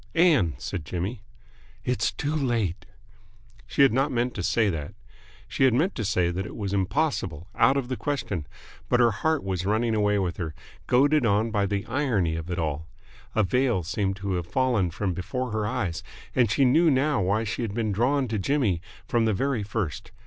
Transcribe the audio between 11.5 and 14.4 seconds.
by the irony of it all. A veil seemed to